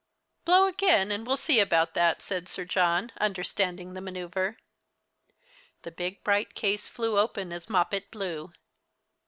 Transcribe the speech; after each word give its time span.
"Blow 0.45 0.65
again, 0.65 1.11
and 1.11 1.27
we'll 1.27 1.37
see 1.37 1.59
about 1.59 1.93
that," 1.93 2.23
said 2.23 2.49
Sir 2.49 2.65
John, 2.65 3.11
understanding 3.21 3.93
the 3.93 4.01
manoeuvre. 4.01 4.57
The 5.83 5.91
big 5.91 6.23
bright 6.23 6.55
case 6.55 6.89
flew 6.89 7.19
open 7.19 7.53
as 7.53 7.69
Moppet 7.69 8.09
blew. 8.09 8.51